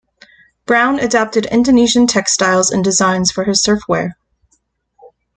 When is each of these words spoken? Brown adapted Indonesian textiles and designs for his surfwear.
Brown 0.65 0.97
adapted 0.99 1.45
Indonesian 1.51 2.07
textiles 2.07 2.71
and 2.71 2.83
designs 2.83 3.31
for 3.31 3.43
his 3.43 3.63
surfwear. 3.63 4.13